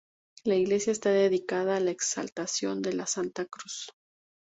La 0.45 0.55
iglesia 0.55 0.91
está 0.93 1.11
dedicada 1.11 1.75
a 1.75 1.79
La 1.79 1.91
Exaltación 1.91 2.81
de 2.81 2.93
la 2.93 3.05
Santa 3.05 3.45
Cruz. 3.45 3.91